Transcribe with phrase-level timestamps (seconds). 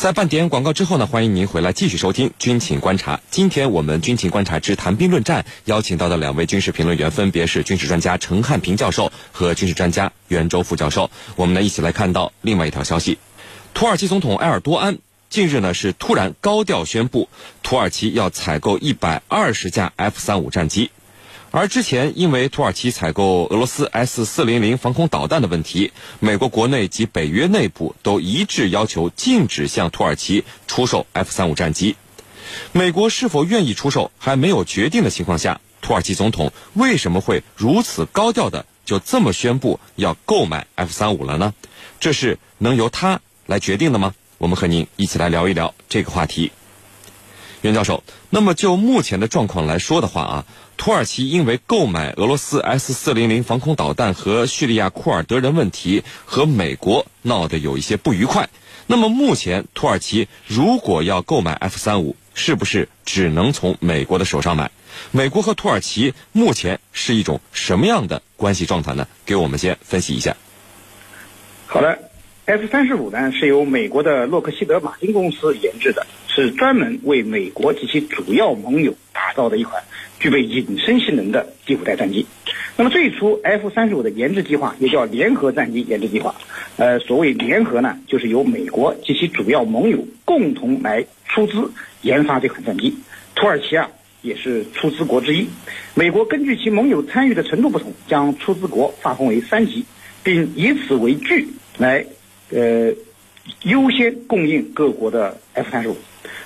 [0.00, 3.16] 在半点广告之后呢，欢迎您回来继续收听《军情观察》。
[3.30, 11.10] 今天我们《军情观察之谈兵论战》邀请到的两位军事评论员分别是军事专家陈汉平教授和军事专家袁周副教授。
[11.36, 13.18] 我们呢一起来看到另外一条消息：
[13.74, 14.96] 土耳其总统埃尔多安
[15.28, 17.28] 近日呢是突然高调宣布，
[17.62, 20.90] 土耳其要采购一百二十架 F 三五战机。
[21.52, 31.96] 而之前因为土耳其采购俄罗斯 S 四零零防空导弹的问题，美国国内及北约内部都一致要求禁止向土耳其出售 F 三五战机。
[32.70, 41.52] 美国是否愿意出售还没有决定的情况下，土耳其总统为什么会如此高调的就这么宣布要购买 F 三五了呢？
[41.98, 44.14] 这是能由他来决定的吗？
[44.38, 46.52] 我们和您一起来聊一聊这个话题。
[47.62, 50.46] 袁教授，那么就目前的状况来说的话啊。
[50.76, 58.48] 土耳其因为购买俄罗斯 S 四零零防空导弹和叙利亚库尔德人问题和美国闹得有一些不愉快。
[58.86, 64.70] 那么目前土耳其如果要购买 F 三五，是不是只能从美国的手上买？
[65.10, 69.06] 美国和土耳其目前是一种什么样的关系状态呢？
[69.26, 70.34] 给我们先分析一下。
[71.66, 72.09] 好的
[72.50, 79.80] ，F 三十五呢是由美国的洛克希德马丁公司研制的，是专门为美国及其主要盟友打造的一款。
[80.18, 82.26] 具备隐身性能的第五代战机。
[82.76, 86.34] 那么最初 F 三十五的研制计划也叫联合战机研制计划。
[86.76, 91.70] 呃，所谓联合呢，就是由美国及其主要盟友共同来出资
[92.02, 92.98] 研发这款战机。
[93.34, 93.88] 土耳其啊
[94.20, 95.46] 也是出资国之一。
[95.94, 99.86] 美国根据其盟友参与的程度不同，将出资国划分为三级，
[100.22, 101.48] 并以此为据
[101.78, 102.04] 来
[102.50, 102.92] 呃
[103.62, 105.96] 优先供应各国的 F 三十五。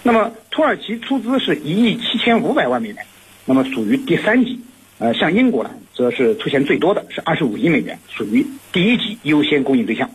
[0.02, 2.98] 那么土耳其出资是一亿七千五百万美元。
[3.46, 4.58] 那么属于第三级，
[4.98, 10.10] 呃，像英国呢，则是出现最多的是二十五亿美元，属于第一级优先供应对象。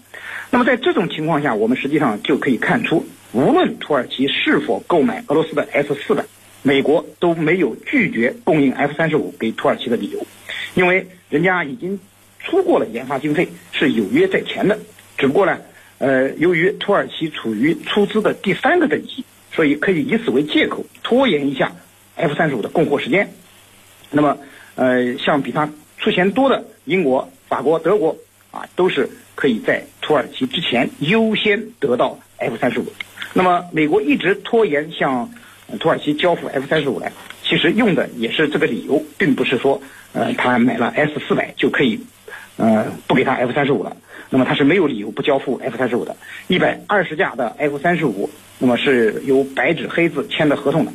[0.49, 6.25] 那么在这种情况下，我们实际上就可以看出，无论土耳其是否购买俄罗斯的 S 四百，
[6.63, 10.25] 美国都没有拒绝供应 F 三十五给土耳其的理由，
[10.73, 11.99] 因为人家已经
[12.39, 14.80] 出过了研发经费，是有约在前的。
[15.19, 15.59] 只不过呢，
[15.99, 19.23] 呃，由于土耳其处于出资的第三个等级，
[19.54, 21.71] 所以可以以此为借口拖延一下。
[22.15, 23.33] F 三十五的供货时间，
[24.11, 24.38] 那么，
[24.76, 28.17] 呃，像比它出钱多的英国、法国、德国
[28.52, 32.86] 啊，都是可以在土耳其之前优先得到 F 三十五。
[33.33, 35.32] 那么，美国一直拖延向
[35.80, 37.09] 土耳其交付 F 三十五来，
[37.42, 41.98] 其实用的也是这个理由，并不是说，呃，他买了 S 四百就可以，
[42.59, 43.97] 呃，不给他 F 三十五了。
[44.30, 46.15] 那么他是没有理由不交付 F 三十五的，
[46.47, 48.30] 一百二十架的 F 三十五。
[48.61, 50.92] 那么是由白纸黑字签的合同的，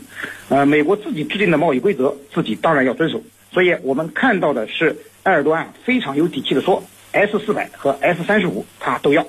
[0.50, 3.22] 呃，美国自己制定的贸易规则，自己当然要遵守。
[3.50, 9.26] 所以我们看到的是埃尔多安非常有底气的说，S 四百和 S 三十五他都要。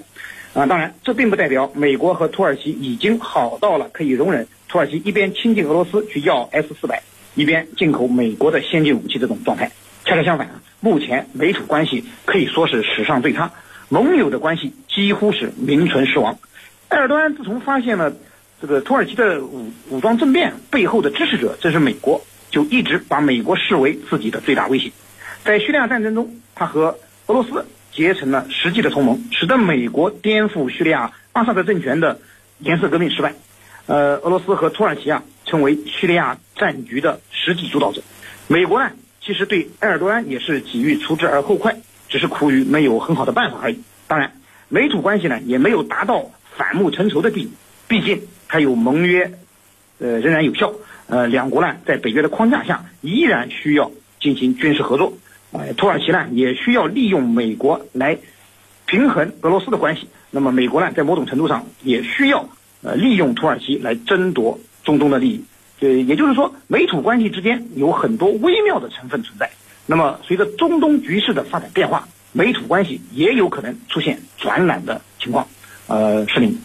[0.54, 7.02] 啊，当然这并不代表美国和土耳其已经好到了可以容忍土耳其一边亲近俄罗斯去要 S 四百，
[7.36, 9.72] 一边进口美国的先进武器这种状态。
[10.06, 10.48] 恰恰相反，
[10.82, 13.52] 目前美土关系可以说是史上最差，
[13.90, 16.38] 盟友的关系几乎是名存实亡。
[16.90, 18.14] 埃尔多安自从发现了
[18.62, 22.22] 这个土耳其的武武装政变背后的支持者，这是美国，
[22.52, 24.92] 就一直把美国视为自己的最大威胁。
[25.44, 32.20] 在叙利亚战争中，他和俄罗斯结成了实际的同盟，使得美国颠覆叙利亚巴萨德政权的
[32.60, 33.34] 颜色革命失败。
[33.88, 38.04] 呃，俄罗斯和土耳其啊，成为叙利亚战局的实际主导者。
[38.48, 38.92] 美国呢，
[39.26, 41.76] 其实对埃尔多安也是给予除之而后快，
[42.08, 43.82] 只是苦于没有很好的办法而已。
[44.08, 44.32] 当然，
[44.70, 46.32] 美土关系呢，也没有达到。
[46.58, 47.52] 反目成仇的地步，
[47.90, 49.30] 毕竟还有盟约，
[50.00, 50.72] 呃，仍然有效。
[51.08, 53.92] 呃，两国呢，在北约的框架下，依然需要
[54.22, 55.18] 进行军事合作。
[55.52, 58.18] 呃，土耳其呢，也需要利用美国来
[58.86, 60.08] 平衡俄罗斯的关系。
[60.32, 62.48] 那么，美国呢，在某种程度上也需要
[62.82, 65.44] 呃利用土耳其来争夺中东的利益。
[65.80, 69.50] 呃，也就是说，美土关系之间有很多微妙的成分存在。
[69.86, 75.48] 那么，随着中东局势的发展变化，美土关系也有可能出现转懒的情况。
[75.88, 76.58] 呃，是您，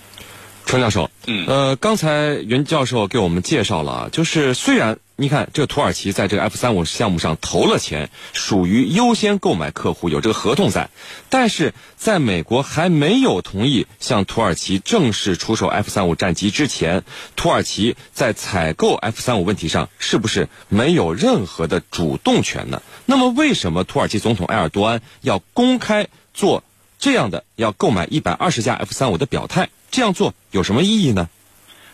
[0.65, 10.89] 川教授，嗯，呃，刚才袁教授给我们介绍了，就是虽然你看这土耳其在这个 F 三五项目上投了钱，属于优先购买客户，有这个合同在，
[11.29, 17.05] 但是在美国还没有同意向土耳其正式出售 F 三五战机之前，
[17.37, 22.81] 土耳其在采购 F 三五问题上是不是没有任何的主动权呢？
[23.05, 26.65] 那么为什么土耳其总统埃尔多安要公开做？
[26.99, 31.29] 这样的要购买一百二十架 F 三五的表态，这样做有什么意义呢？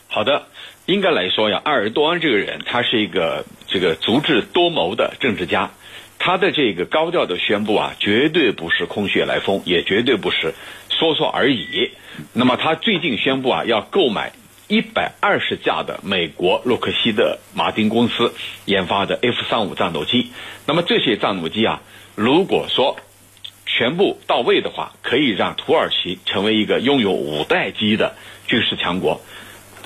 [0.07, 0.47] 好的，
[0.87, 5.73] 应该来说呀，埃尔多安这个人，他是一个这个足智多谋的政治家，
[6.19, 10.55] 他的这个高调的宣布啊，绝对不是空穴来风，也绝对不是
[10.89, 11.91] 说说而已。
[12.33, 14.33] 那么他最近宣布啊，要购买
[14.69, 18.33] 一百二十架的美国洛克希德马丁公司
[18.65, 20.31] 研发的 F 三五战斗机。
[20.67, 21.83] 那么这些战斗机啊，
[22.15, 22.97] 如果说
[23.67, 28.15] 全部到位的话，可以让土耳其成为一个拥有五代机的
[28.47, 29.21] 军事强国。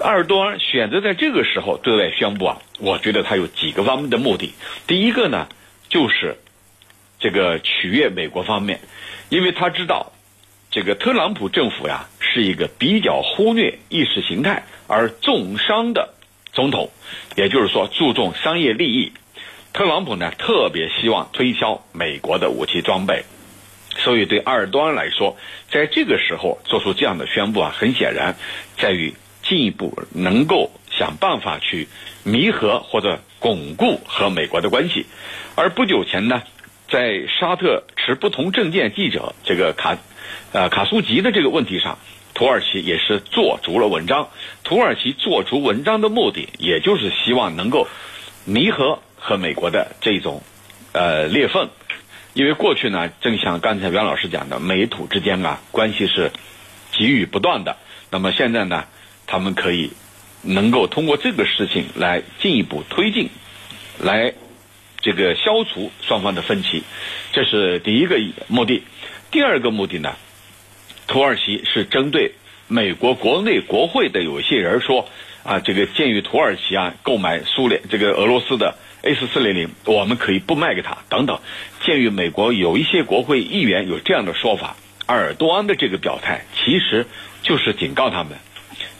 [0.00, 4.54] 埃尔多安选择在这个时候对外宣布啊，我觉得他有几个方面的目的。
[4.86, 5.48] 第一个呢，
[5.88, 6.36] 就是
[7.18, 8.80] 这个取悦美国方面，
[9.28, 10.12] 因为他知道
[10.70, 16.14] 这个特朗普政府呀是一个比较忽略意识形态而重商的
[16.52, 16.90] 总统，
[17.36, 19.12] 也就是说注重商业利益。
[19.72, 23.24] 特朗普呢特别希望推销美国的武器装备，
[23.98, 25.36] 所以对埃尔多安来说，
[25.70, 28.36] 在这个时候做出这样的宣布啊，很显然
[28.78, 29.14] 在于。
[29.50, 31.88] 进一步能够想办法去
[32.22, 35.06] 弥合或者巩固和美国的关系，
[35.56, 36.44] 而不久前呢，
[36.88, 39.98] 在沙特持不同政见记者这个卡，
[40.52, 41.98] 呃卡苏吉的这个问题上，
[42.32, 44.28] 土耳其也是做足了文章。
[44.62, 47.88] 土耳其做足文章的目的，也就是希望能够
[48.44, 50.44] 弥合和美国的这种
[50.92, 51.70] 呃裂缝，
[52.34, 56.30] 因为过去呢，正像刚才袁老师讲的，美土之间啊关系是
[56.92, 57.76] 给予不断的。
[58.12, 58.84] 那么现在呢？
[59.30, 59.92] 他们可以
[60.42, 63.30] 能够通过这个事情来进一步推进，
[64.00, 64.34] 来
[65.00, 66.82] 这个消除双方的分歧，
[67.32, 68.18] 这是第一个
[68.48, 68.82] 目的。
[69.30, 70.16] 第二个目的呢，
[71.06, 72.32] 土耳其是针对
[72.66, 75.08] 美国国内国会的有些人说
[75.44, 78.74] 啊，这个鉴于土耳其啊购买苏联这个俄罗斯的
[79.04, 81.38] S 四零零，我们可以不卖给他等等。
[81.84, 84.74] 鉴于美国有一些国会议员有这样的说法，
[85.06, 87.06] 埃尔多安的这个表态其实
[87.44, 88.36] 就是警告他们。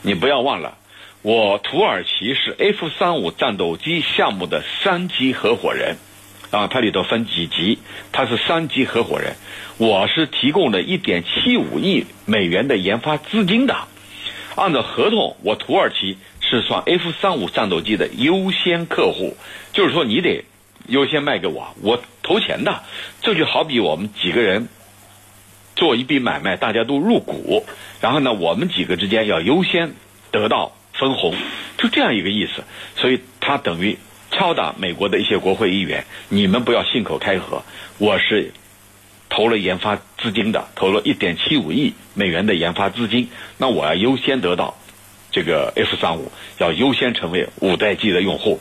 [0.03, 0.77] 你不要忘了，
[1.21, 5.97] 我土耳其是 F 三五战斗机项目的三级合伙人，
[6.49, 7.77] 啊，它里头分几级，
[8.11, 9.35] 它是三级合伙人，
[9.77, 13.75] 我是提供了一点七五亿美元的研发资金的，
[14.55, 19.37] 按照合同，我土耳其是算 F 三五战斗机的优先客户，
[19.71, 20.45] 就是说你得
[20.87, 22.81] 优先卖给我，我投钱的，
[23.21, 24.67] 这就好比我们几个人。
[25.81, 27.65] 做一笔买卖，大家都入股，
[28.01, 29.93] 然后呢，我们几个之间要优先
[30.29, 31.33] 得到分红，
[31.79, 32.63] 就这样一个意思。
[32.95, 33.97] 所以他等于
[34.29, 37.63] 敲打美国的一些国会议员，你们不要信口开河。
[37.97, 38.53] 我是
[39.27, 44.77] 投了研发资金的，投了一点七五亿美元的研发资金，那我要优先得到
[45.31, 48.59] 这个 F 三五，要优先成为五代机的用户，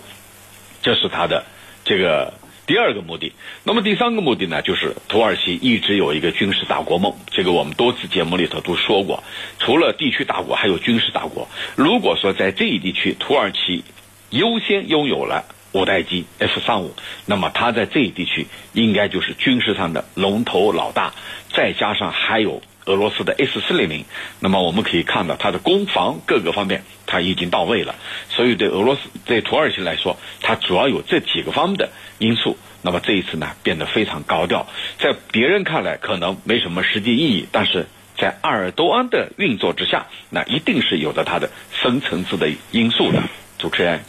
[0.81, 1.45] 这是他的
[1.85, 2.33] 这个。
[2.71, 3.33] 第二个目的，
[3.65, 9.25] 那么第三个目的呢，就是土耳其一直有一个军事大国梦，这个我们多次节目里头都说过。
[9.59, 11.49] 除了地区大国，还有军事大国。
[11.75, 13.83] 如果说在这一地区，土耳其
[14.31, 16.95] 优先拥有了五代机 F 三五，
[17.27, 21.13] 那么它在这一地区应该就是军事上的龙头老大。
[21.53, 24.05] 再加上还有俄罗斯的 S 四零零，
[24.41, 27.95] 那么我们可以看到它的攻防各个方面它已经到位了。
[28.29, 31.89] 所以对俄罗斯对土耳其来说，它主要有这几个方面的。
[32.19, 34.67] 因素，那么这一次呢变得非常高调，
[34.99, 37.87] 在别人看来可能没什么实际意义，但是
[38.19, 43.23] 在埃尔多安的运作之下，那一定是有着它的深层次的因素的。
[43.59, 44.01] 主持人，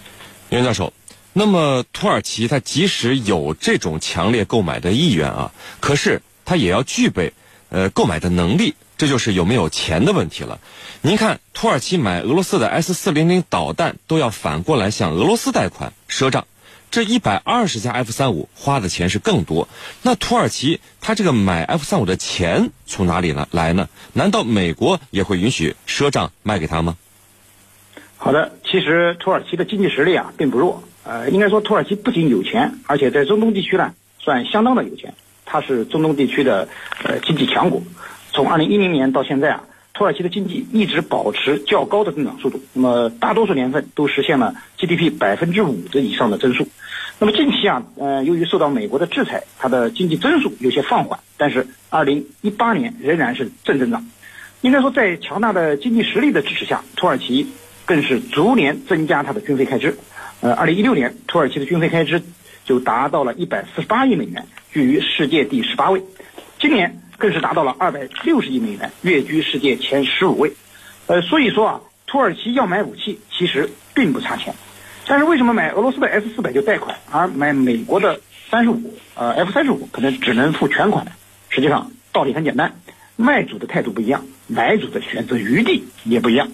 [0.50, 0.92] 袁教授，
[1.32, 5.50] 那么土耳其它即使有这种强烈购买的意愿啊，
[5.80, 7.32] 可是它也要具备
[7.72, 10.60] 呃购买的能力，这就是有没有钱的问题了。
[11.02, 16.46] 您看，土耳其买俄罗斯的 S 四零零导弹都要反过来向俄罗斯贷款赊账。
[16.92, 19.70] 这一百二十架 F 三五花的钱是更多，
[20.02, 23.88] 那土耳其他这个买 F 三五的钱从哪里来来呢？
[24.12, 26.98] 难道美国也会允许赊账卖给他吗？
[28.18, 35.14] 好的，其实土耳其的经济实力啊并不弱，呃，应该说土耳其不仅有钱，而且在中东地区呢算相当的有钱，
[35.52, 36.70] 它是中东地区的
[37.04, 37.84] 呃经济强国，
[38.32, 39.64] 从二零一零年到现在啊。
[39.94, 46.66] 土耳其的经济一直保持较高的增长速度，那么大多数年份都实现了 GDP 百分之五的以上的增速。
[47.20, 54.08] 那么近期啊，呃，由于受到美国的制裁，它的经济增速有些放缓，但是2018年仍然是正增长。
[54.62, 57.46] 应该说，在强大的经济实力的支持下，土耳其
[57.86, 59.98] 更是逐年增加它的军费开支。
[60.40, 62.24] 呃，2016年土耳其的军费开支
[62.72, 66.02] 就达到了148亿美元，居于世界第十八位。
[66.58, 66.98] 今年。
[67.18, 70.54] 更是达到了二百六十亿美元，跃居世界前十五位。
[71.06, 74.56] 呃，所以说啊，土耳其要买武器其实并不差钱，
[75.06, 81.12] 但是为什么买俄罗斯的 S 四百就贷款，而买美国的三十五呃 F 三十五可能只能付全款呢？
[81.50, 82.74] 实际上道理很简单，
[83.18, 86.50] 卖主的态度不一样，买主的选择余地也不一样。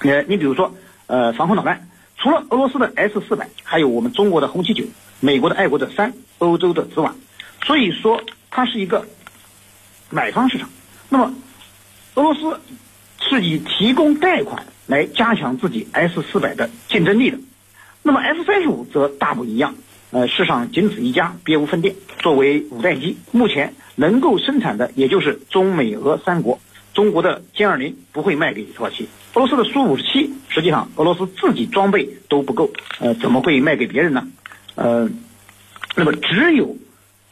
[0.00, 0.74] 呃，你比如说
[1.06, 4.84] 呃防空导弹，除了俄罗斯的 S 四百，还有我们中国的红旗九，
[5.20, 7.14] 美国的爱国者三，欧洲的紫瓦，
[7.64, 9.06] 所以说它是一个。
[10.10, 10.70] 买方市场，
[11.10, 11.34] 那么
[12.14, 12.58] 俄罗斯
[13.20, 17.38] 是以提供贷款来加强自己 S 四百的竞争力的。
[18.02, 19.74] 那么 F 三十五则大不一样，
[20.10, 21.94] 呃，世上仅此一家，别无分店。
[22.20, 26.58] 作为五代机，目前能够生产的也就是中美俄三国。
[26.94, 34.26] 中国的歼二零不会卖给土耳其，俄罗斯的苏五十七，实际上俄罗斯自己装备都不够，呃，怎么会卖给别人呢？
[34.78, 35.10] 呃，
[35.96, 36.76] 那么只有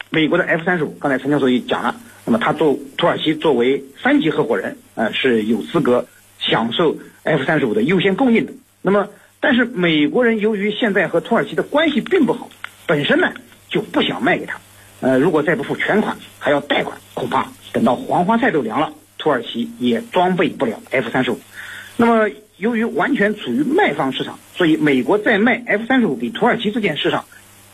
[0.09, 6.05] 美国的 F 三十五，刚才陈教授也讲了，那么他做土耳其作为三级合伙人，呃，是有资格
[6.39, 8.51] 享受 F 三十五的优先供应的。
[8.81, 9.07] 那么，
[9.39, 12.49] 但是美国人由于现在和土耳其的关系并不好，
[12.85, 13.31] 本身呢
[13.69, 14.59] 就不想卖给他，
[14.99, 18.91] 呃，如果再不付全款，还要贷款，恐怕等到黄花菜都凉了。
[19.17, 21.39] 土耳其也装备不了 F 三十五，
[21.95, 27.23] 那么由于完全处于卖方市场，所以美国在卖 F 三十五给土耳其这件事上，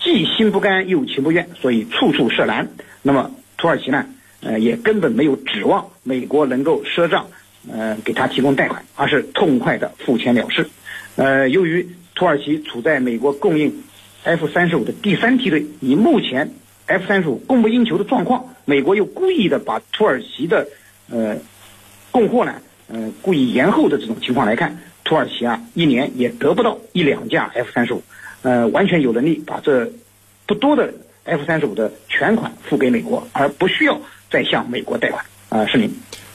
[0.01, 2.67] 既心不甘又情不愿，所以处处设难。
[3.01, 4.05] 那么土耳其呢，
[4.41, 7.27] 呃，也根本没有指望美国能够赊账，
[7.71, 10.67] 呃，给他提供贷款，而是痛快的付钱了事。
[11.15, 13.83] 呃，由于土耳其处在美国供应
[14.23, 16.53] F 三十五的第三梯队，以目前
[16.87, 20.67] F 三十五供不应求的状况，美国又故意的把土耳其的
[21.09, 21.37] 呃，
[22.11, 22.55] 供货呢，
[22.87, 28.03] 呃，故意延后的这种情况来看，土耳其啊，一年也得不到一两架 F 三十五，
[28.41, 29.91] 呃，完全有能力把这
[30.45, 33.99] 不多的 F 三十五的全款付给美国，而不需要
[34.29, 35.23] 再向美国贷款。
[35.49, 35.89] 啊，是您。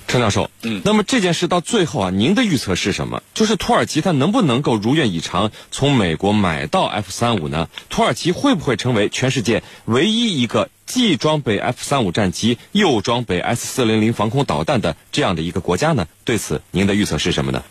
[0.09, 3.23] 陈教授，嗯，那么这件事到最后啊，您的预测是什么？
[3.35, 7.69] 就是土耳其它能不能够如愿以偿从美国买到 F 三五呢？
[7.91, 16.09] 土耳其会不会成为全世界唯一一个既装备 F 三五战机又装备 S 四零零防空导弹的这样的一个国家呢？
[16.25, 17.63] 对此，您的预测是什么呢？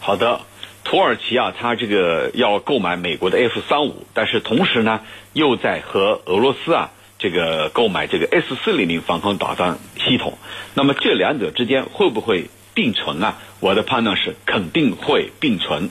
[0.00, 0.42] 好的，
[0.84, 5.00] 土耳其啊，它这个要购买美国的 F 三五，但是同时呢，
[5.32, 6.90] 又在和俄罗斯啊。
[7.26, 10.38] 这个购买这个 S 四零零防空导弹系统，
[10.74, 13.38] 那么这两者之间会不会并存啊？
[13.58, 15.90] 我的判断是肯定会并存。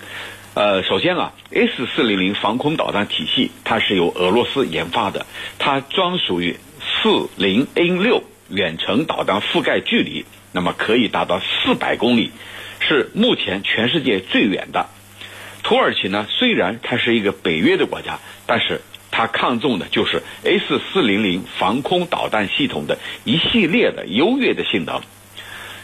[0.54, 5.26] 呃，首先啊，S 四零零防空导弹体系它是由俄罗斯研发的，
[5.60, 10.24] 它专属于四零 N 六远程导弹覆盖距离，
[10.54, 12.32] 那么可以达到四百公里，
[12.80, 14.88] 是目前全世界最远的。
[15.64, 18.80] 土耳其呢，虽然它是一个北约的国家，但是。
[19.18, 25.00] 它看重的就是 S 四零零防空导弹系统的一系列的优越的性能，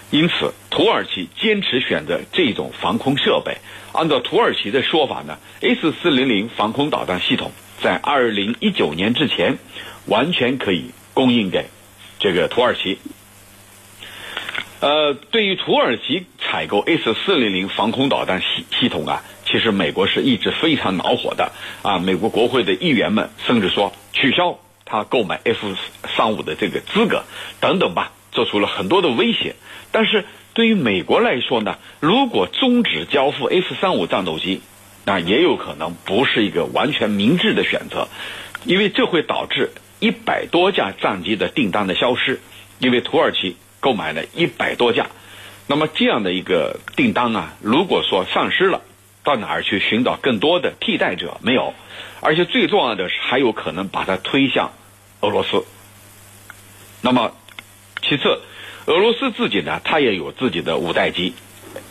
[0.09, 3.55] 因此土耳其坚持选择这种防空设备。
[3.93, 9.57] 按照土耳其的说法呢，S 四零零防空导弹系统在二零一九年之前
[10.07, 11.67] 完全可以供应给
[12.19, 12.99] 这个土耳其。
[14.81, 19.23] 呃，对于土耳其采购 S 四零零防空导弹系系统啊。
[19.51, 21.99] 其实美国是一直非常恼火的啊！
[21.99, 25.75] 美国国会的议员们甚至说取消他购买 F
[26.15, 27.23] 三五的这个资格
[27.59, 29.55] 等等吧，做出了很多的威胁。
[29.91, 34.61] 但是对于美国来说呢，如果终止交付 F 三五战斗机，
[35.03, 38.07] 那也有可能不是一个完全明智的选择，
[38.63, 42.39] 因为这会导致一百多架战机的订单的消失，
[42.79, 45.07] 因为土耳其购买了一百多架，
[45.67, 48.81] 那么这样的一个订单啊，如果说丧失了。
[49.23, 51.37] 到哪儿去寻找更多的替代者？
[51.41, 51.73] 没有，
[52.21, 54.71] 而且最重要的是还有可能把它推向
[55.21, 55.63] 俄罗斯。
[57.01, 57.33] 那么，
[58.01, 58.41] 其次，
[58.85, 61.33] 俄罗斯自己呢，它也有自己的五代机，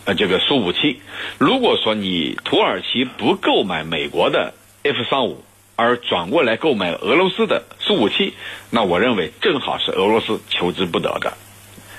[0.04, 1.00] 呃，这个苏五七。
[1.38, 5.44] 如果说你土耳其不购买美国的 F 三五，
[5.76, 8.34] 而转过来购买俄罗斯的苏五七，
[8.70, 11.36] 那我认为正好是俄罗斯求之不得的，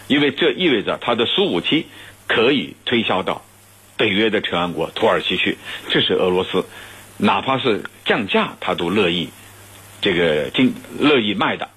[0.07, 1.87] 因为这意味着它的苏五七
[2.27, 3.43] 可以推销到。
[4.01, 6.65] 北约的成员国土耳其去，这是俄罗斯，
[7.17, 9.29] 哪怕是降价，他都乐意
[10.01, 11.69] 这个进乐意卖的。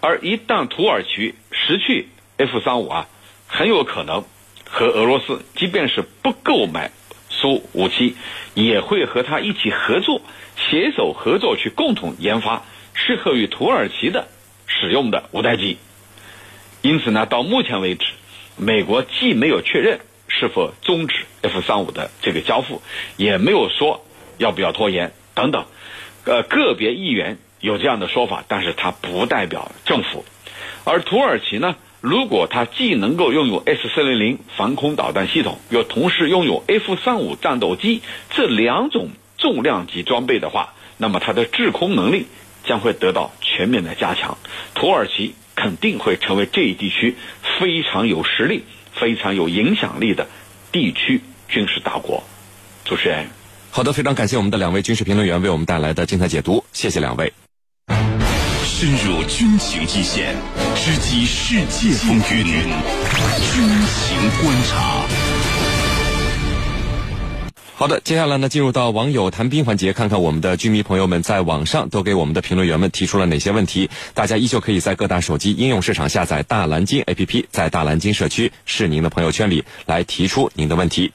[0.00, 3.06] 而一旦土耳其失去 F 三五啊，
[3.46, 4.24] 很有可能
[4.68, 6.90] 和俄罗斯，即便是不购买
[7.30, 8.16] 苏五七，
[8.54, 10.20] 也会和他一起合作，
[10.56, 14.26] 携手合作去共同研发适合于土耳其的
[14.66, 15.78] 使用的五代机。
[16.82, 18.06] 因此呢，到目前为止，
[18.56, 20.00] 美国既没有确认。
[20.28, 22.80] 是否终止 F 三五的这个交付，
[23.16, 24.04] 也没有说
[24.36, 25.66] 要不要拖延等等。
[26.24, 30.24] 呃，个别议员有这样的说法，但是它不代表政府。
[30.84, 39.08] 而土耳其呢，如果它既能够拥有 S 四零零防空导弹系统，又同时拥有 F 三五战斗机这两种
[39.38, 42.26] 重量级装备的话，那么它的制空能力
[42.64, 44.36] 将会得到全面的加强。
[44.74, 47.16] 土耳其肯定会成为这一地区
[47.58, 48.64] 非常有实力。
[49.00, 50.26] 非常有影响力的
[50.72, 52.22] 地区军事大国，
[52.84, 53.26] 主持人，
[53.70, 57.32] 好的，非常感谢我们的两位军事评论员为我们带来的精彩解读，谢谢两位。
[58.64, 60.36] 深入军情一线，
[60.76, 65.27] 直击世界风云，军情观察。
[67.78, 73.88] 好的，接下来呢，进入到网友谈兵环节，看看我们的居民朋友们在网上都给我们的评论员们提出了哪些问题。
[74.14, 81.12] 大家依旧可以在各大手机应用市场下载大蓝鲸 APP，在大蓝鲸社区是您的朋友圈里来提出您的问题。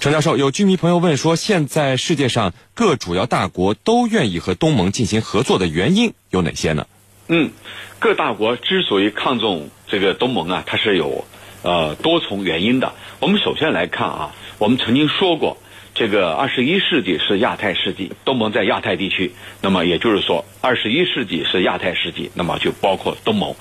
[0.00, 6.88] 程教授，有居民朋友问说，现在世界上各主要大国都愿意和东盟进行合作的原因有哪些呢？
[7.28, 7.52] 嗯，
[8.00, 11.24] 各大国之所以看重这个东盟啊，它是有
[11.62, 12.94] 呃多重原因的。
[13.20, 15.56] 我们首先来看啊，我们曾经说过。
[16.00, 23.54] 这个二十一世纪是亚太世纪，东盟在亚太地区，那么也就是说，二十一世纪是亚太世纪，那么就包括东盟。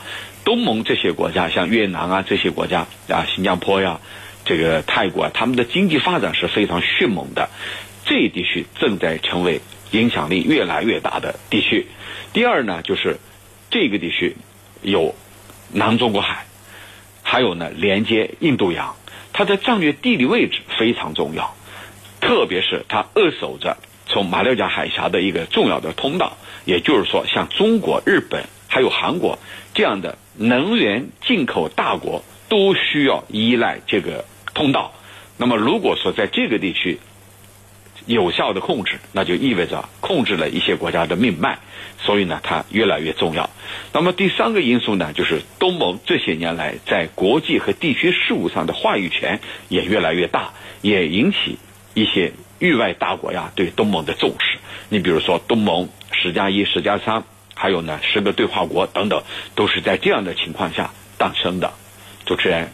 [0.46, 4.00] 东盟这些国家，像越南啊这些国家啊，新加坡呀，
[4.46, 7.50] 这个泰国啊，他们的经济发展是非常迅猛的，
[8.06, 9.60] 这一地区正在成为
[9.92, 11.88] 影响力越来越大的地区。
[12.32, 13.18] 第二呢，就是
[13.70, 14.38] 这个地区
[14.82, 15.14] 有
[15.74, 16.46] 南中国海，
[17.22, 18.96] 还有呢连接印度洋，
[19.34, 21.54] 它的战略地理位置非常重要。
[22.20, 29.40] 特别是它扼守着从马六甲海峡的一个重要的通道，也就是说，像中国、日本还有韩国
[29.74, 34.94] 这样的能源进口大国都需要依赖这个通道。
[35.38, 37.00] 那么，如果说在这个地区
[38.06, 41.60] 有效的控制，那就意味着控制了一些国家的命脉，
[42.00, 43.50] 所以呢，它越来越重要。
[43.94, 51.58] 那么第三个因素呢，就是东盟这些年来在国际和地区事务上的话语权也越来越大，也引起。
[51.94, 54.58] 一些域外大国呀，对东盟的重视。
[54.90, 57.24] 你比如说，东盟十加一、十加三，
[57.56, 59.24] 还有呢十个对话国等等，
[59.56, 61.74] 都是在这样的情况下诞生的。
[62.26, 62.70] 主持人，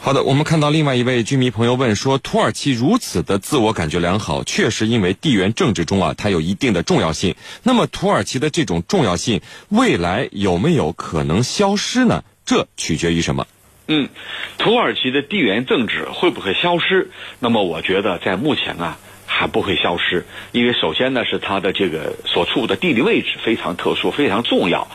[0.00, 7.34] 好的，我们看到另外一位居民朋友问说，土耳其如此的自我感觉良好，确实因为地缘政治中啊，它有一定的重要性。
[7.62, 12.22] 那么，土耳其的这种重要性，未来有没有可能消失呢？
[12.44, 13.46] 这取决于什么？
[13.90, 14.10] 嗯，
[14.58, 17.10] 土耳其的地缘政治会不会消失？
[17.40, 24.88] 那么我觉得在目前啊还不会消失，因为首先呢是它的这个所处的地理位置非常特殊、非常重要。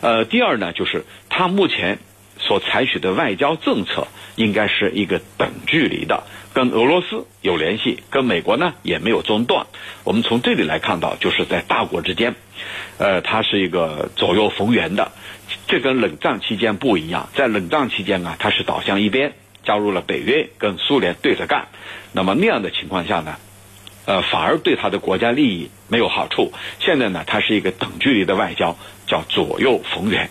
[0.00, 2.00] 呃，第二呢就是它目前
[2.38, 9.66] 所采取的外交政策应该是一个等距离的，跟俄罗斯有联系，跟美国呢也没有中断。
[10.02, 12.34] 我们从这里来看到，就是在大国之间，
[12.98, 15.12] 呃，它是一个左右逢源的。
[15.66, 19.32] 这跟冷战期间不一样，在冷战期间啊，它是倒向一边，
[19.64, 21.68] 加入了北约，跟苏联对着干。
[22.12, 23.36] 那么那样的情况下呢，
[24.06, 26.52] 呃，反而对他的国家利益没有好处。
[26.80, 30.30] 现在呢，它是一个等距离的外交，叫左右逢源。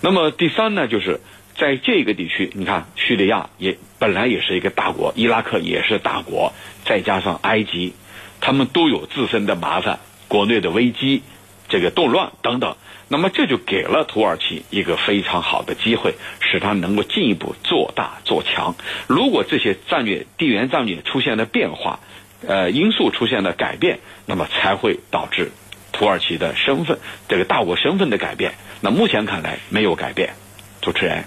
[0.00, 1.20] 那么第三呢，就是
[1.56, 6.52] 在这个地区，你看叙利亚也本来也是一个大国，伊拉克也是大国，
[6.84, 7.92] 再加上埃及，
[8.40, 11.22] 他们都有自身的麻烦，国内的危机，
[11.70, 12.76] 这个动乱等等。
[13.08, 18.74] 那么这就给了土耳其一个非常好的机会，使它能够进一步做大做强。
[19.08, 21.98] 如果这些战略地缘战略出现了变化，
[22.46, 25.50] 呃，因素出现了改变，那么才会导致
[25.92, 28.52] 土耳其的身份这个大国身份的改变。
[28.80, 30.34] 那目前看来没有改变。
[30.80, 31.24] 主持人，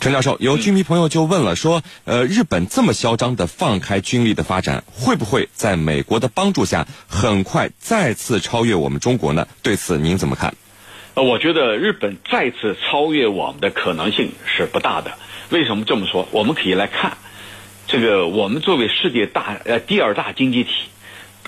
[0.00, 9.48] 陈教授，有军迷朋友就问了，说，呃，日本这么嚣张的放开军力的发展，会不会在美国的帮助下，很快再次超越我们中国呢？
[9.62, 10.54] 对此您怎么看？
[11.14, 15.12] 呃，我觉得日本再次超越我们的可能性是不大的。
[15.48, 16.28] 为什么这么说？
[16.30, 17.16] 我们可以来看，
[17.88, 20.70] 这个我们作为世界大呃第二大经济体，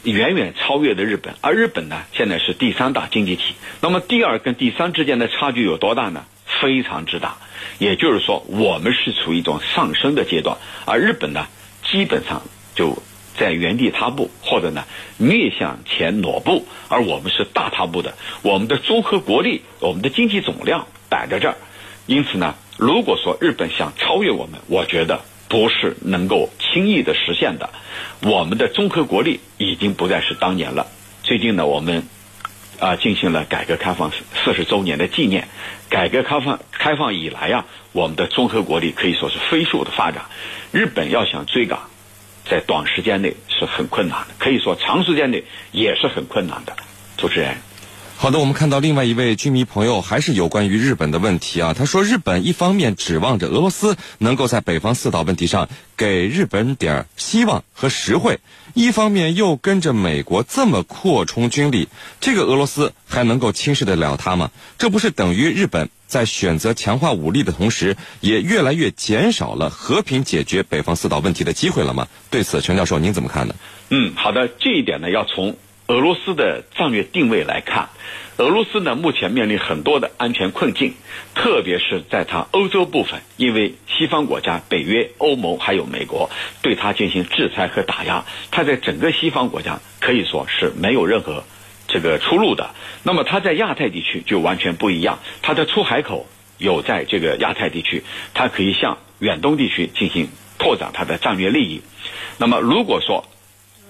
[0.05, 3.55] 远远超越的日本，而日本呢现在是第三大经济体。
[3.83, 6.25] 那么第二跟第三之间的差距有多大呢？
[6.63, 7.37] 非常之大。
[7.79, 11.49] 也就是说，我们是处于一种上升的阶段，而日本呢，
[11.85, 12.41] 基本上
[12.75, 13.03] 就。
[13.35, 14.85] 在原地踏步，或者呢
[15.17, 18.13] 略向前挪步，而我们是大踏步的。
[18.43, 21.57] 我们的综合国力，我们的经济总量摆在这儿，
[22.07, 27.71] 因此呢，如果说日本想超越我们，我觉得不是能够轻易的实现的。
[28.21, 30.89] 我们的综合国力已经不再是当年了。
[31.23, 32.07] 最近呢，我们
[32.83, 34.11] 啊进行了改革开放
[34.45, 35.49] 四十周年的纪念。
[35.89, 40.25] 改革开放开放以来啊，我们的综合国力可以说是飞速的发展。
[40.73, 41.79] 日本要想追赶。
[42.45, 46.77] 在短时间内是很困难的，可以说长时间内也是很困难的。
[47.17, 47.57] 主持人，
[48.23, 51.75] 好的，我们看到另外一位居民朋友还是有关于日本的问题啊。
[51.77, 58.39] 他说，日本一方面指望着俄罗斯能够在北方四岛问题上给日本点希望和实惠，
[58.75, 61.89] 一方面又跟着美国这么扩充军力，
[62.21, 64.53] 这个俄罗斯还能够轻视得了他吗？
[64.79, 65.91] 这不是等于日本？
[66.07, 72.07] 在选择强化武力的同时，也越来越减少了和平解决北方四岛问题的机会了吗？
[72.31, 73.55] 对此，陈教授您怎么看呢？
[73.91, 75.57] 嗯，好的，这一点呢，要从
[75.89, 77.91] 俄罗斯的战略定位来看，
[78.39, 80.95] 俄罗斯呢目前面临很多的安全困境，
[81.35, 86.31] 特别是在它欧洲部分，因为西方国家、北约、欧盟还有美国
[86.63, 91.45] 对它进行制裁和打压，它在整个西方国家可以说是没有任何
[91.89, 92.71] 这个出路的。
[93.03, 96.27] 那么它在亚太地区就完全不一样，它的出海口
[96.59, 101.83] 有在这个亚太地区，它可以向远东地区进行拓展它的战略利益。
[102.39, 103.27] 那么如果说，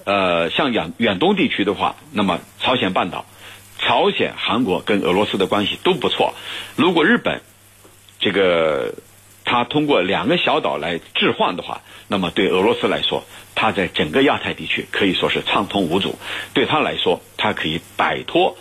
[0.05, 3.25] 呃，像远远东地区的话，那么朝鲜半岛、
[3.79, 6.35] 朝鲜、韩国跟俄罗斯的关系都不错。
[6.77, 7.41] 如果日本
[8.19, 8.95] 这个
[9.45, 16.19] 它通过两个小岛来置换的话，那么对俄罗斯来说，它在整个亚太地区可以说是畅通无阻。
[16.55, 18.57] 对他来说，它可以摆脱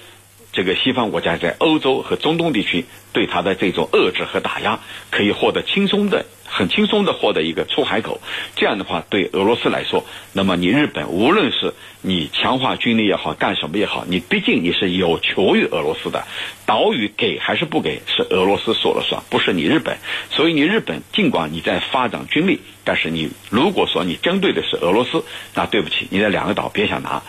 [0.51, 6.25] 这个西方国家在欧洲和中东地区对它的这种遏制和打压，可以获得轻松的。
[6.53, 8.19] 很轻松的获得一个出海口，
[8.57, 16.27] 这样的话对俄罗斯来说，那么你日本无论是你强化军力也好，干什么也好，你毕竟你是有求于俄罗斯的，
[16.65, 19.97] 岛屿给还是不给是俄罗斯说了算，不是你日本。
[20.29, 25.23] 所以你日本尽管你在发展军力，但是你如果说你针对的是俄罗斯，
[25.55, 27.23] 那对不起，你的两个岛别想拿。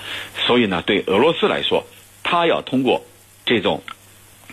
[0.48, 1.87] 所以呢，对俄罗斯来说，
[2.24, 3.04] 他要通过
[3.52, 3.82] 这种。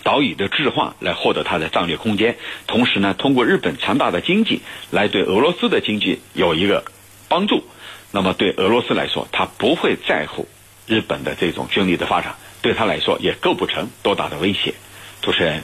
[0.02, 6.86] 岛屿的置换来获得它的战略空间，同时呢，通过日本强大的经济来对俄罗斯的经济有一个
[7.28, 7.66] 帮助。
[8.12, 10.48] 那么对俄罗斯来说，他不会在乎
[10.88, 14.74] 日本的这种军力的发展，对他来说也构不成多大的威胁。
[15.22, 15.62] 主持人，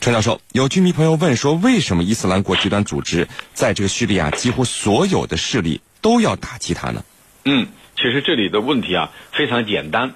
[0.00, 7.04] 陈教授，有居民朋友问说，为什么伊斯兰国极端组织在这个叙利亚几乎所有的势力都要打击他呢？
[7.44, 10.14] 嗯，其实这里的问题啊非常简单。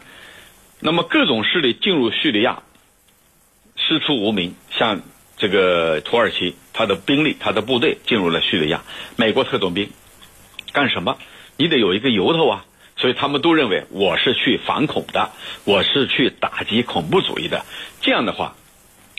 [0.80, 2.62] 那么各种势力进入叙利亚。
[3.80, 5.00] 师出无名，像
[5.36, 8.82] 这个土耳其，他的兵力、他的部队进入了叙利亚，
[9.16, 9.88] 美国特种兵
[10.72, 11.16] 干什么？
[11.56, 12.64] 你得有一个由头啊！
[12.96, 15.30] 所以他们都认为我是去反恐的，
[15.64, 17.64] 我是去打击恐怖主义的。
[18.00, 18.56] 这样的话，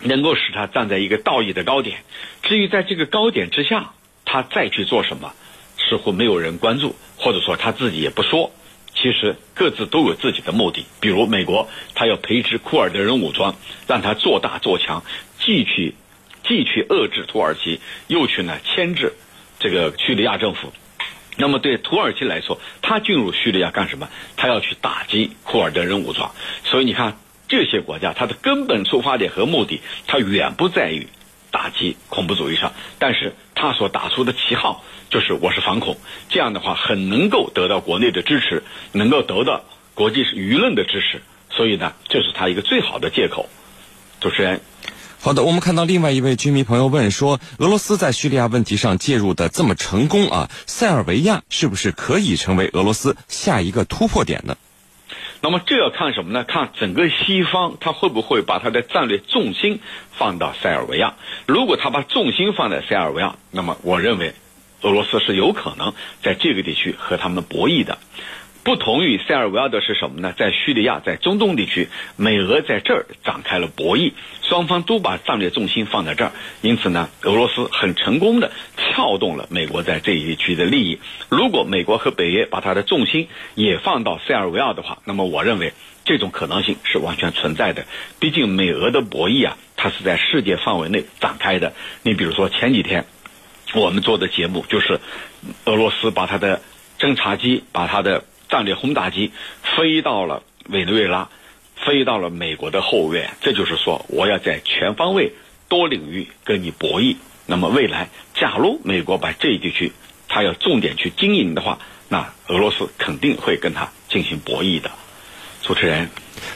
[0.04, 2.04] 能够使他站在一个道义的高点。
[2.44, 3.94] 至于在这个高点之下，
[4.26, 5.34] 他再去做什么，
[5.78, 8.52] 似乎没有人关注，或者说他自己也不说。
[9.02, 13.56] 其实各自都有自己的目的，比如美国，他要培植库尔德人武装，
[13.88, 15.04] 让他做大做强，
[15.40, 15.96] 既去
[16.44, 19.14] 既去遏制土耳其，又去呢牵制
[19.58, 20.74] 这个叙利亚政府。
[21.38, 24.10] 那么对土耳其来说，他进入叙利亚干什么？
[24.36, 26.32] 他要去打击库尔德人武装。
[26.66, 31.08] 所以你看，这些国家它的根本出发点和目的，它远不在于
[31.52, 34.84] 打击恐怖主义上，但是他所打出的旗号。
[35.12, 35.98] 就是我是反恐，
[36.30, 39.64] 这样的话很能够得到国内的支持，能够得到
[39.96, 41.20] 国际舆论的支持，
[41.50, 43.50] 所以呢，这是他一个最好的借口。
[44.22, 44.62] 主持人，
[45.20, 54.56] 好的，我们看到另外一位居民朋友问说，俄罗斯在叙利亚问题上介入的这么成功啊，塞尔维亚是不是可以成为俄罗斯下一个突破点呢？
[55.42, 56.44] 那么这要看什么呢？
[56.44, 59.80] 看整个西方他会不会把他的战略重心
[60.12, 61.16] 放到塞尔维亚。
[61.46, 64.34] 如果他把重心放在塞尔维亚，那么我认为。
[64.82, 67.98] 俄罗斯是有可能在这个地区和他们博弈的。
[68.70, 70.32] 不同于塞尔维亚的是什么呢？
[70.38, 76.32] 在叙利亚，在中东地区，美俄在这儿展开了博弈，双方都把战略重心放在这儿。
[76.62, 81.00] 因此呢，俄罗斯很成功的撬动了美国在这一区的利益。
[81.30, 85.74] 如果美国和北约把它的重心也放到塞尔维亚的话，那么我认为
[86.06, 87.88] 这种可能性是完全存在的。
[88.20, 91.74] 毕竟美俄的博弈啊，它是在世界范围内展开的。
[92.04, 93.08] 你比如说前几天。
[93.76, 95.00] 我们做的节目就是，
[95.66, 96.60] 俄罗斯把他的
[96.98, 99.32] 侦察机、把他的战略轰炸机
[99.78, 101.30] 飞到了委内瑞拉，
[101.76, 103.32] 飞到了美国的后院。
[103.42, 105.34] 这就是说，我要在全方位、
[105.68, 107.16] 多领域跟你博弈。
[107.46, 109.92] 那么未来，假如美国把这一地区
[110.28, 114.92] 他要重点去经营的话，那俄罗斯肯定会跟他进行博弈的。
[115.62, 116.10] 主持人。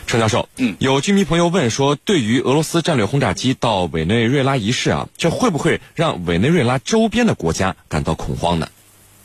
[0.07, 8.69] 陈教授，嗯，有居民朋友问说，对于俄罗斯战略轰炸机到委内瑞拉一事啊，这会不会让委内瑞拉周边的国家感到恐慌呢？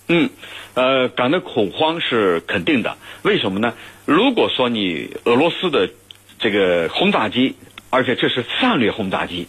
[0.08, 0.30] 嗯，
[0.78, 2.96] 呃，感到恐慌是肯定的。
[3.22, 3.74] 为什么呢？
[4.04, 5.90] 如果说你俄罗斯的
[6.38, 7.56] 这个轰炸机，
[7.90, 9.48] 而且这是战略轰炸机，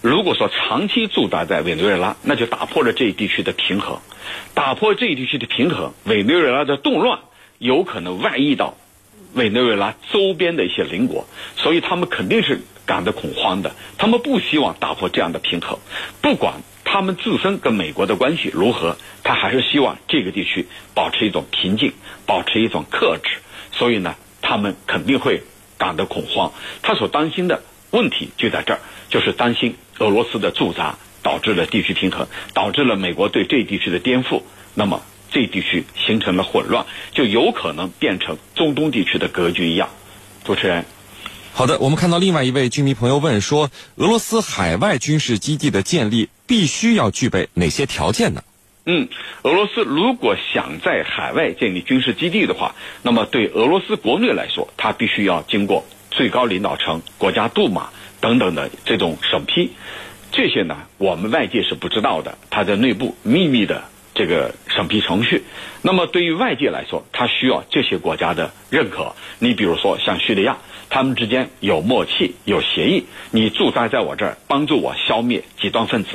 [0.00, 3.98] 如果说长期驻扎在委内瑞拉，那就打破了这一地区的平衡，
[4.54, 7.18] 打破这一地区的平衡，委内瑞拉的动乱
[7.58, 8.74] 有可能外溢到。
[9.34, 13.72] 委内瑞拉周边的一些邻国，所以他们肯定是感到恐慌的。
[13.98, 15.78] 他们不希望打破这样的平衡，
[16.22, 16.54] 不管
[16.90, 21.92] 他们自身跟美国的关系如何，他还是希望这个地区保持一种平静，
[22.24, 23.36] 保持一种克制。
[23.72, 25.42] 所以呢，他们肯定会
[25.76, 26.50] 感到恐慌。
[26.80, 34.40] 他所担心的问题就在这儿，就是担心俄罗斯的驻扎导致了地区平衡，导致了美国对这地区的颠覆。
[34.74, 39.90] 那么这地区形成了混乱，就有可能变成中东地区的格局一样。
[40.42, 40.86] 主持人，
[41.52, 48.42] 好的，我们看到另外一位居民朋友问说，俄罗斯海外军事基地的建立必须要具备哪些条件呢？
[48.86, 49.06] 嗯，
[49.42, 59.72] 俄罗斯如果想在海外建立军事基地的话，那么对俄罗斯国内来说，它必须要经过最高领导层、国家杜马等等的这种审批。
[60.32, 63.84] 这些呢，我们外界是不知道的，它在内部秘密的
[64.18, 65.44] 这个审批程序。
[65.80, 69.14] 那么对于外界来说，它需要这些国家的认可。
[69.38, 70.58] 你比如说像叙利亚，
[70.90, 76.10] 他们之间有默契、有协议，你驻扎在我这儿，帮助我消灭极端分子。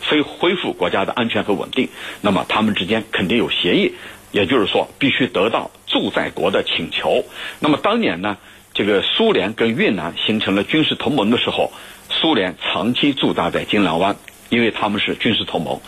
[0.00, 1.88] 非恢复国家的安全和稳定，
[2.20, 3.94] 那么他们之间肯定有协议，
[4.32, 7.24] 也就是说必须得到驻在国的请求。
[7.60, 8.36] 那么当年呢，
[8.74, 11.72] 这个苏联跟越南形成了军事同盟的时候，
[12.10, 14.16] 苏联长期驻扎在金兰湾，
[14.48, 15.80] 因为他们是军事同盟。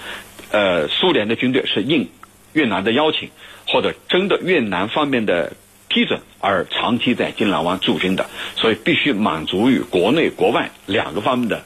[0.51, 2.09] 呃，苏联的军队是应
[2.53, 3.31] 越南的邀请，
[3.67, 5.53] 或者征得越南方面的
[5.89, 11.65] 批准而长期在金兰湾驻军的，所以必须满足于国内国外两个方面的